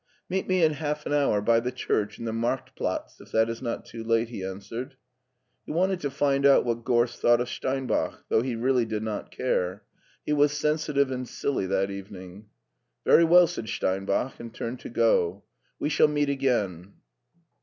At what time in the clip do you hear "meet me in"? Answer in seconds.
0.31-0.71